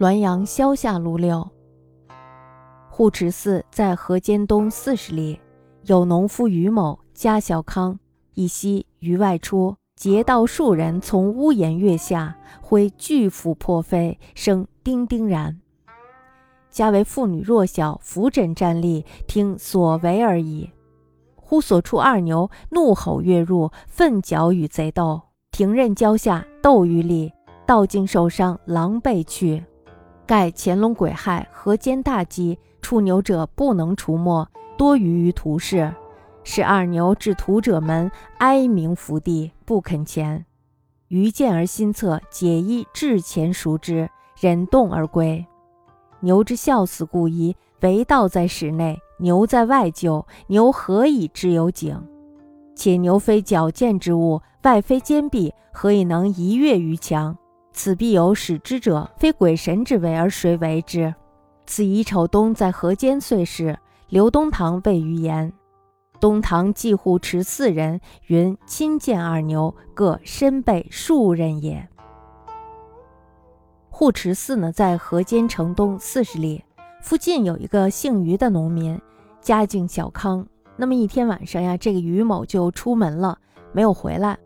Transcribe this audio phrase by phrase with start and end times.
[0.00, 1.46] 滦阳萧下路六。
[2.88, 5.38] 护持寺在河间东四十里，
[5.82, 7.98] 有农夫于某家小康，
[8.32, 15.60] 一夕于外出，劫道数人从屋檐跃下，挥巨斧破飞，声叮叮然。
[16.70, 20.70] 家为妇女弱小，扶枕站立，听所为而已。
[21.36, 25.20] 忽所出二牛，怒吼跃入，奋脚与贼斗，
[25.52, 27.30] 停刃交下，斗于力，
[27.66, 29.62] 道竟受伤，狼狈去。
[30.30, 34.46] 盖乾隆癸亥，河间大饥，触牛者不能除没，
[34.78, 35.92] 多余于途市，
[36.44, 40.46] 使二牛至屠者门，哀鸣伏地，不肯前。
[41.08, 45.44] 余见而心恻，解衣至前赎之，忍动而归。
[46.20, 52.00] 牛之孝死故衣，唯道在室内，牛在外厩，牛何以知有井？
[52.76, 57.36] 且牛非矫健之物，外非坚壁，何以能一跃于墙？
[57.82, 61.14] 此必有使之者，非鬼神之为，而谁为之？
[61.66, 63.74] 此乙丑冬在河间岁时，
[64.10, 65.50] 刘东堂谓于言。
[66.20, 71.88] 东堂继护持四人，云亲见二牛，各身背数人也。
[73.88, 76.62] 护持寺呢，在河间城东四十里，
[77.00, 79.00] 附近有一个姓于的农民，
[79.40, 80.46] 家境小康。
[80.76, 83.38] 那么一天晚上呀，这个于某就出门了，
[83.72, 84.38] 没有回来。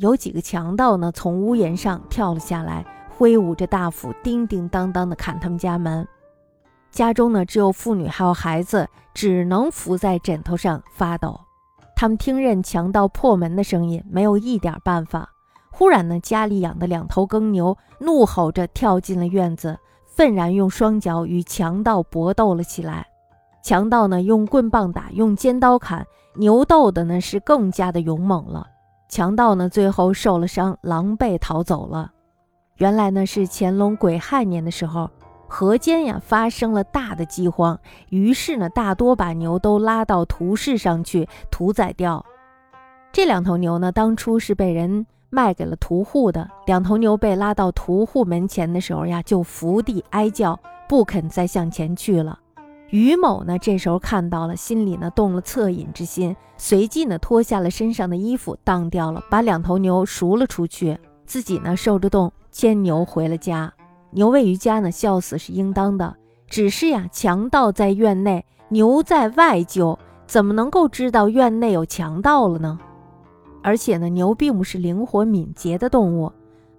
[0.00, 6.08] 有几个强盗呢，从屋檐上跳了下来，挥舞着大斧，叮叮当当的砍他们家门。
[6.90, 11.38] 家中呢，只有妇女还有孩子，只能伏在枕头上发抖。
[11.94, 15.28] 他们听任强盗破门的声音，没有一点办法。
[15.70, 23.06] 忽然呢，家里养的两头耕牛怒吼着跳进了院子，愤然用双脚与强盗搏斗了起来。
[23.62, 28.66] 强盗呢，用棍棒打，用尖刀砍，牛斗的呢是更加的勇猛了。
[29.10, 32.12] 强盗呢，最后受了伤，狼狈逃走了。
[32.76, 35.10] 原来呢，是乾隆癸亥年的时候，
[35.48, 37.76] 河间呀发生了大的饥荒，
[38.10, 42.24] 于是呢，大多把牛都拉到屠市上去屠宰掉。
[43.12, 46.48] 这两头牛呢，当初是被人卖给了屠户的。
[46.66, 50.56] 两头牛被拉到屠户门前的时候呀，就伏地哀叫，
[50.88, 52.38] 不肯再向前去了。
[52.90, 63.72] 于某呢，这时候看到了，心里呢动了恻隐之心，随即呢脱下了身上的衣服，当掉了，把两头牛赎了出去，自己呢受着冻牵牛回了家。
[64.10, 66.16] 牛位于家呢，笑死是应当的。
[66.48, 69.96] 只是呀，强盗在院内，牛在外厩，
[70.26, 72.76] 怎么能够知道院内有强盗了呢？
[73.62, 76.32] 而且呢，牛并不是灵活敏捷的动物，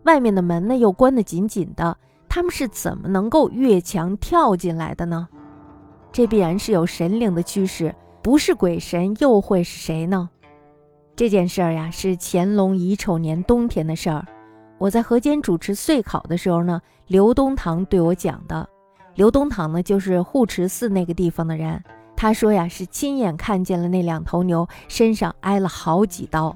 [0.04, 1.96] 外面的门呢又关得紧紧的，
[2.28, 5.30] 他们是怎么能够越墙跳进来的呢？
[6.12, 10.30] 这必然是有神灵的驱使，不是鬼神又会是谁呢？
[11.16, 14.26] 这件事儿呀，是乾隆乙丑年冬天的事儿。
[14.78, 18.68] 我在河间主持岁考的时候呢，刘东堂对我讲的。
[19.16, 21.82] 刘东堂呢，就是护持寺那个地方的人。
[22.16, 26.56] 他说呀，是亲眼看见了那两头牛身上挨了好几刀。